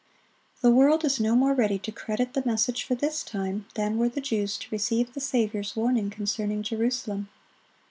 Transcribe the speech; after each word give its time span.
(55) 0.55 0.61
The 0.63 0.71
world 0.71 1.05
is 1.05 1.19
no 1.19 1.35
more 1.35 1.53
ready 1.53 1.77
to 1.77 1.91
credit 1.91 2.33
the 2.33 2.41
message 2.43 2.81
for 2.83 2.95
this 2.95 3.21
time 3.21 3.67
than 3.75 3.99
were 3.99 4.09
the 4.09 4.19
Jews 4.19 4.57
to 4.57 4.67
receive 4.71 5.13
the 5.13 5.21
Saviour's 5.21 5.75
warning 5.75 6.09
concerning 6.09 6.63
Jerusalem. 6.63 7.29